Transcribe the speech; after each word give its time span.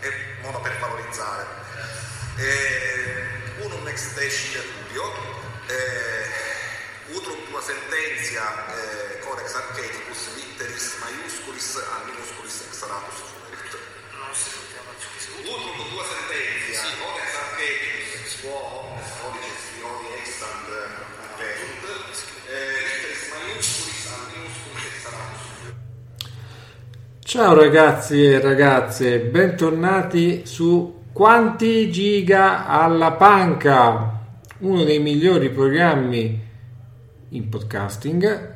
è 0.00 0.06
un 0.06 0.40
modo 0.42 0.60
per 0.60 0.78
valorizzare. 0.78 1.46
Eh, 2.36 3.62
unum 3.64 3.86
ex 3.88 4.14
decide 4.14 4.62
studio, 4.62 5.12
eh, 5.66 7.14
utrum 7.14 7.44
tua 7.48 7.60
sententia 7.62 8.44
eh, 8.74 9.18
codex 9.20 9.54
archeticus 9.54 10.34
litteris 10.36 10.96
maiusculis 11.00 11.76
a 11.76 12.04
minusculis 12.06 12.62
exaratus 12.68 13.18
fuerit. 13.26 13.78
Utrum 15.42 15.88
tua 15.90 16.04
sententia 16.04 16.80
codex 17.00 17.34
archeticus 17.34 18.40
quo 18.40 18.54
omnes 18.54 19.10
codices 19.20 19.62
fioni 19.74 20.08
extant 20.20 21.07
Ciao 27.28 27.52
ragazzi 27.52 28.24
e 28.24 28.40
ragazze, 28.40 29.18
bentornati 29.20 30.46
su 30.46 31.02
Quanti 31.12 31.90
Giga 31.90 32.66
alla 32.66 33.12
Panca, 33.12 34.18
uno 34.60 34.82
dei 34.82 34.98
migliori 34.98 35.50
programmi 35.50 36.40
in 37.28 37.48
podcasting 37.50 38.54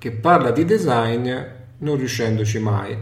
che 0.00 0.10
parla 0.10 0.50
di 0.50 0.64
design 0.64 1.32
non 1.78 1.96
riuscendoci 1.96 2.58
mai. 2.58 2.98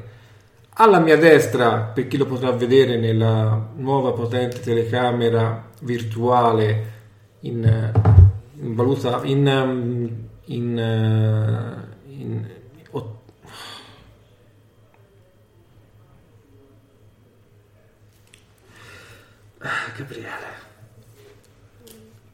Alla 0.74 0.98
mia 0.98 1.16
destra, 1.16 1.78
per 1.80 2.08
chi 2.08 2.18
lo 2.18 2.26
potrà 2.26 2.50
vedere 2.50 2.98
nella 2.98 3.70
nuova 3.74 4.12
potente 4.12 4.60
telecamera 4.60 5.70
virtuale 5.80 6.92
in, 7.40 7.90
in 8.60 8.74
valuta 8.74 9.22
in, 9.24 9.46
um, 9.46 10.28
in, 10.44 10.76
uh, 10.76 12.10
in 12.12 12.46
ot- 12.90 13.14
Ah, 19.60 19.90
Gabriele. 19.96 20.64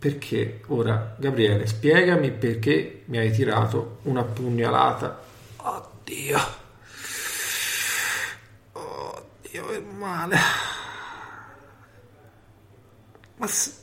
Perché 0.02 0.62
ora, 0.66 1.14
Gabriele, 1.16 1.64
spiegami 1.68 2.32
perché 2.32 3.02
mi 3.04 3.18
hai 3.18 3.30
tirato 3.30 3.98
una 4.02 4.24
pugnalata. 4.24 5.22
Oddio. 5.58 6.38
Oddio, 8.72 9.66
che 9.68 9.80
male. 9.80 10.36
Ma 13.36 13.46
s- 13.46 13.80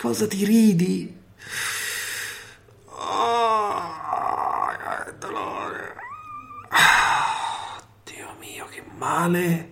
cosa 0.00 0.26
ti 0.26 0.42
ridi? 0.46 1.18
Oh, 2.86 4.68
che 5.04 5.18
dolore. 5.18 5.94
Ah, 6.70 7.78
Dio 8.04 8.28
mio, 8.38 8.64
che 8.70 8.82
male. 8.96 9.69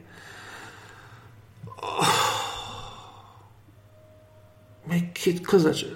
Ma 4.88 4.94
che 5.12 5.40
cosa 5.42 5.70
c'è? 5.70 5.86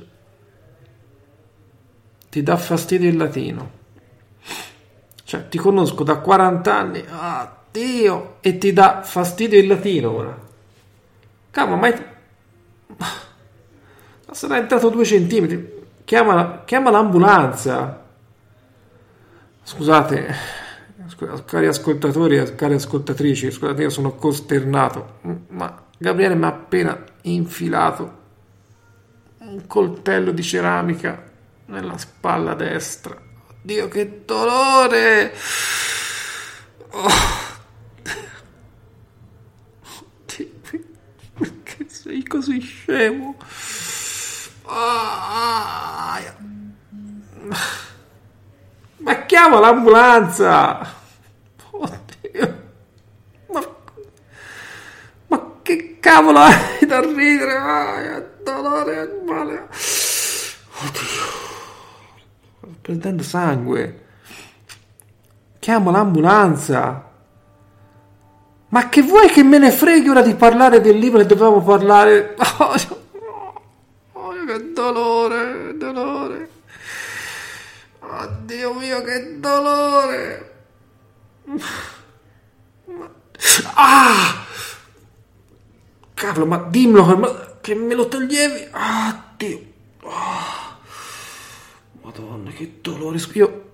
Ti 2.28 2.42
dà 2.42 2.56
fastidio 2.58 3.08
il 3.08 3.16
latino. 3.16 3.70
Cioè, 5.24 5.48
ti 5.48 5.56
conosco 5.56 6.04
da 6.04 6.18
40 6.18 6.76
anni. 6.76 7.04
Ah, 7.08 7.56
Dio! 7.70 8.36
E 8.40 8.58
ti 8.58 8.72
dà 8.74 9.00
fastidio 9.02 9.58
il 9.58 9.66
latino 9.66 10.10
ora. 10.12 10.38
Cavolo, 11.50 11.76
ma... 11.76 11.88
è- 11.88 12.06
Ma 12.96 14.34
sarà 14.34 14.58
entrato 14.58 14.90
due 14.90 15.04
centimetri. 15.06 15.80
Chiama, 16.04 16.62
chiama 16.64 16.90
l'ambulanza. 16.90 18.04
Scusate, 19.62 20.34
scu- 21.06 21.44
cari 21.46 21.66
ascoltatori 21.66 22.36
e 22.36 22.54
cari 22.54 22.74
ascoltatrici, 22.74 23.50
scusate, 23.50 23.82
io 23.82 23.90
sono 23.90 24.14
costernato. 24.16 25.18
Ma 25.48 25.82
Gabriele 25.96 26.34
mi 26.34 26.44
ha 26.44 26.48
appena 26.48 27.02
infilato 27.22 28.20
un 29.52 29.66
coltello 29.66 30.32
di 30.32 30.42
ceramica 30.42 31.30
nella 31.66 31.98
spalla 31.98 32.54
destra. 32.54 33.20
Dio, 33.60 33.86
che 33.88 34.22
dolore! 34.24 35.34
Oh. 36.90 37.08
Dio, 40.24 40.50
perché 41.34 41.86
sei 41.88 42.24
così 42.24 42.60
scemo? 42.60 43.36
Ah. 44.64 46.22
Ma 48.96 49.26
chiama 49.26 49.60
l'ambulanza! 49.60 50.94
Oddio! 51.70 52.70
Ma, 53.48 53.76
ma 55.26 55.56
che 55.60 55.98
cavolo 56.00 56.38
hai 56.38 56.86
da 56.86 57.00
ridere? 57.00 57.56
Ah, 57.56 58.31
dolore, 58.42 59.22
male! 59.26 59.68
Oddio! 59.70 61.24
Sto 62.58 62.68
prendendo 62.80 63.22
sangue! 63.22 64.04
Chiama 65.58 65.90
l'ambulanza! 65.90 67.10
Ma 68.68 68.88
che 68.88 69.02
vuoi 69.02 69.28
che 69.28 69.42
me 69.42 69.58
ne 69.58 69.70
freghi 69.70 70.08
ora 70.08 70.22
di 70.22 70.34
parlare 70.34 70.80
del 70.80 70.96
libro 70.96 71.18
che 71.18 71.26
dovevamo 71.26 71.62
parlare? 71.62 72.34
Oh, 74.14 74.28
oh, 74.28 74.44
che 74.44 74.72
dolore, 74.72 75.76
dolore! 75.76 76.48
Oddio 77.98 78.74
mio, 78.74 79.02
che 79.02 79.40
dolore! 79.40 80.54
Ah! 83.74 84.44
Cavolo, 86.14 86.46
ma 86.46 86.66
dimmelo 86.68 87.16
ma- 87.16 87.51
che 87.62 87.74
me 87.74 87.94
lo 87.94 88.08
toglievi! 88.08 88.68
Ah, 88.72 89.32
Dio! 89.38 89.60
Ah. 90.04 90.76
Madonna, 92.02 92.50
che 92.50 92.78
dolore! 92.82 93.18
Io... 93.32 93.70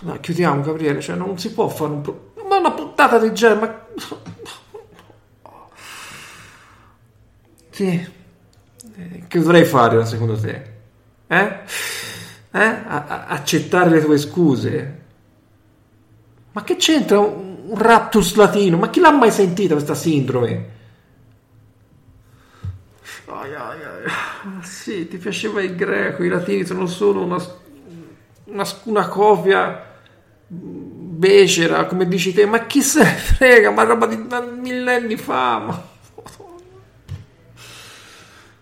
Dai, 0.00 0.20
chiudiamo, 0.20 0.60
Gabriele, 0.60 1.00
cioè 1.00 1.16
non 1.16 1.38
si 1.38 1.52
può 1.52 1.68
fare 1.68 1.92
un... 1.92 2.00
Pro... 2.02 2.32
Ma 2.46 2.58
una 2.58 2.72
puntata 2.72 3.18
del 3.18 3.32
genere. 3.32 3.86
Sì. 7.70 7.86
Eh, 8.96 9.22
Che 9.28 9.38
dovrei 9.38 9.64
fare 9.64 10.04
secondo 10.04 10.38
te? 10.38 10.62
Eh? 11.26 11.58
Eh? 12.50 12.58
A- 12.60 13.04
a- 13.06 13.26
accettare 13.26 13.90
le 13.90 14.02
tue 14.02 14.18
scuse? 14.18 15.00
Ma 16.52 16.64
che 16.64 16.76
c'entra 16.76 17.18
un, 17.20 17.56
un 17.68 17.78
raptus 17.78 18.34
latino? 18.34 18.78
Ma 18.78 18.90
chi 18.90 18.98
l'ha 19.00 19.12
mai 19.12 19.30
sentita 19.30 19.74
questa 19.74 19.94
sindrome? 19.94 20.76
Ai, 23.30 23.54
ai, 23.54 23.82
ai. 23.82 24.04
Ah, 24.06 24.62
Sì, 24.62 25.06
ti 25.08 25.18
piaceva 25.18 25.62
il 25.62 25.74
greco, 25.76 26.22
i 26.24 26.28
latini 26.28 26.64
sono 26.64 26.86
solo 26.86 27.24
una, 27.24 27.36
una, 28.44 28.64
una 28.84 29.08
copia 29.08 29.84
becera, 30.48 31.84
come 31.86 32.08
dici 32.08 32.32
te, 32.32 32.46
ma 32.46 32.66
chi 32.66 32.80
se 32.80 33.02
ne 33.02 33.10
frega, 33.10 33.70
ma 33.70 33.82
roba 33.82 34.06
di 34.06 34.16
millenni 34.60 35.16
fa, 35.16 35.58
ma... 35.58 35.96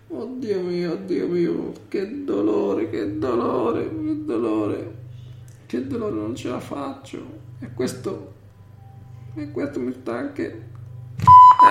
Oddio 0.09 0.61
mio, 0.61 0.93
oddio 0.93 1.27
mio, 1.27 1.73
che 1.87 2.23
dolore, 2.23 2.89
che 2.89 3.17
dolore, 3.17 3.83
che 3.89 4.25
dolore, 4.25 4.95
che 5.65 5.85
dolore, 5.85 6.15
non 6.15 6.35
ce 6.35 6.49
la 6.49 6.59
faccio. 6.59 7.45
E 7.59 7.73
questo, 7.73 8.33
e 9.35 9.51
questo 9.51 9.79
mi 9.79 9.93
sta 9.93 10.17
anche... 10.17 10.43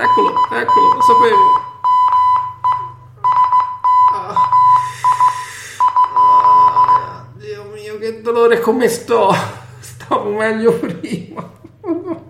Eccolo, 0.02 0.34
eccolo, 0.52 0.94
lo 0.94 1.00
sapevo. 1.00 1.65
Dolore, 8.37 8.61
come 8.61 8.88
sto? 8.88 9.33
Stavo 9.81 10.31
meglio 10.37 10.79
prima. 10.79 11.50
Oh, 11.81 12.25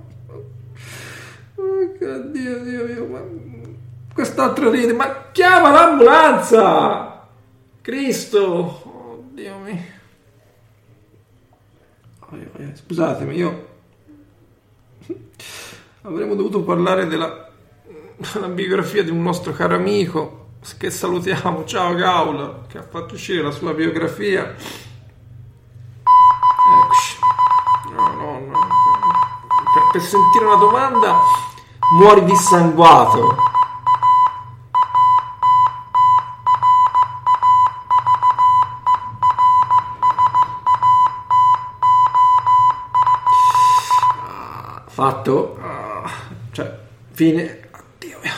Dio, 2.31 2.63
Dio 2.63 2.85
mio, 2.85 3.07
ma... 3.07 3.21
Quest'altro 4.15 4.71
ride, 4.71 4.93
ma 4.93 5.31
chiama 5.33 5.73
l'ambulanza! 5.73 7.27
Cristo! 7.83 8.41
Oh, 8.41 9.25
Dio 9.33 9.59
mio. 9.59 9.95
Scusatemi, 12.75 13.35
io... 13.35 13.67
Avremmo 16.03 16.37
dovuto 16.37 16.63
parlare 16.63 17.09
della, 17.09 17.51
della 18.33 18.49
biografia 18.49 19.03
di 19.03 19.11
un 19.11 19.23
nostro 19.23 19.53
caro 19.53 19.75
amico 19.75 20.45
che 20.79 20.91
salutiamo, 20.91 21.65
ciao 21.65 21.95
Gaul, 21.95 22.67
che 22.69 22.79
ha 22.79 22.83
fatto 22.83 23.15
uscire 23.15 23.43
la 23.43 23.51
sua 23.51 23.75
biografia. 23.75 24.55
Per, 29.97 30.05
sentire 30.05 30.45
una 30.45 30.57
domanda 30.57 31.19
muori 31.93 32.23
dissanguato. 32.27 33.35
Fatto? 44.89 45.59
Cioè, 46.53 46.79
fine. 47.13 47.71
Oddio 47.73 48.19
mio. 48.23 48.33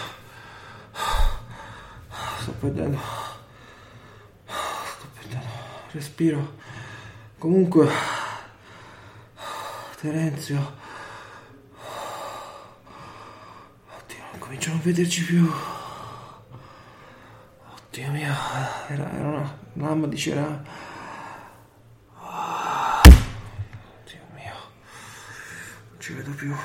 Sto 2.41 2.53
perdendo. 2.53 2.99
Sto 4.47 5.07
perdendo. 5.13 5.47
Respiro. 5.91 6.53
Comunque. 7.37 7.91
Terenzio. 10.01 10.77
Oddio, 13.97 14.23
non 14.23 14.37
comincio 14.49 14.71
a 14.71 14.73
non 14.73 14.83
vederci 14.83 15.25
più. 15.25 15.53
Oddio 17.75 18.11
mio. 18.13 18.35
Era, 18.89 19.13
era 19.13 19.29
una 19.29 19.59
mamma 19.75 20.07
di 20.07 20.17
Cerà. 20.17 20.63
Oddio 24.03 24.21
mio. 24.33 24.55
Non 25.91 25.99
ci 25.99 26.15
vedo 26.15 26.31
più. 26.31 26.57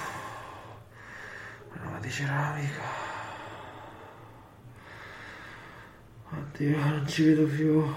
Una 1.74 2.00
di 2.00 2.10
ceramica. 2.10 2.82
Oddio, 6.30 6.78
non 6.78 7.06
ci 7.06 7.24
vedo 7.26 7.46
più. 7.48 7.94